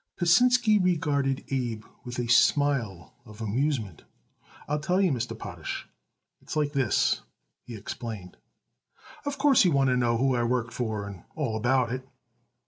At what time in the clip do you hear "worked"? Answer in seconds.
10.41-10.73